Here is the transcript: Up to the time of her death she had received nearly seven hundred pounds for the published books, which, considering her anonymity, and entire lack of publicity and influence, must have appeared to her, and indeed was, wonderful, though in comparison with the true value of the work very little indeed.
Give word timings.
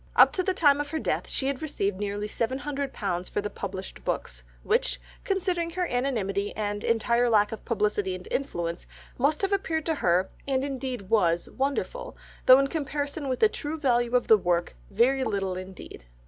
Up 0.15 0.33
to 0.33 0.41
the 0.41 0.55
time 0.55 0.81
of 0.81 0.89
her 0.89 0.97
death 0.97 1.29
she 1.29 1.45
had 1.45 1.61
received 1.61 1.99
nearly 1.99 2.27
seven 2.27 2.57
hundred 2.57 2.91
pounds 2.91 3.29
for 3.29 3.39
the 3.39 3.51
published 3.51 4.03
books, 4.03 4.41
which, 4.63 4.99
considering 5.23 5.69
her 5.69 5.85
anonymity, 5.85 6.55
and 6.55 6.83
entire 6.83 7.29
lack 7.29 7.51
of 7.51 7.63
publicity 7.65 8.15
and 8.15 8.27
influence, 8.31 8.87
must 9.19 9.43
have 9.43 9.53
appeared 9.53 9.85
to 9.85 9.93
her, 10.01 10.31
and 10.47 10.65
indeed 10.65 11.11
was, 11.11 11.49
wonderful, 11.51 12.17
though 12.47 12.57
in 12.57 12.65
comparison 12.65 13.27
with 13.29 13.41
the 13.41 13.47
true 13.47 13.77
value 13.79 14.15
of 14.15 14.25
the 14.25 14.37
work 14.39 14.75
very 14.89 15.23
little 15.23 15.55
indeed. 15.55 16.05